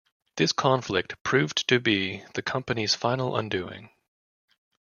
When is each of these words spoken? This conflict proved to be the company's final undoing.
This 0.35 0.51
conflict 0.51 1.21
proved 1.21 1.67
to 1.67 1.79
be 1.79 2.23
the 2.33 2.41
company's 2.41 2.95
final 2.95 3.35
undoing. 3.37 3.91